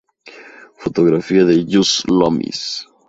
[0.79, 2.87] Fotografía de Just Loomis.